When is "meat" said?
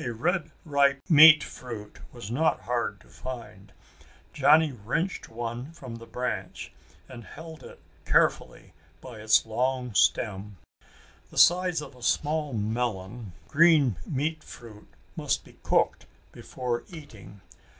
1.08-1.44, 14.04-14.42